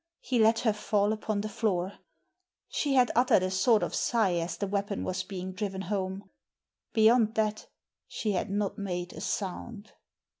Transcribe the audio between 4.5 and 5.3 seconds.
the weapon was